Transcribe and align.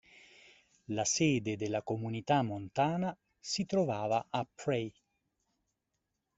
La 0.85 1.05
sede 1.05 1.55
della 1.55 1.83
Comunità 1.83 2.41
montana 2.41 3.15
si 3.39 3.67
trovava 3.67 4.25
a 4.31 4.47
Pray. 4.51 4.91